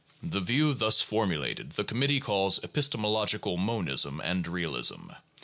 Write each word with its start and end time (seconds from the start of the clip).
The 0.23 0.41
view 0.41 0.73
thus 0.73 0.99
formulated 1.01 1.73
the 1.73 1.83
Committee 1.83 2.19
calls' 2.19 2.57
Epistemological 2.63 3.57
Monism 3.57 4.19
and 4.19 4.47
Realism.' 4.47 5.11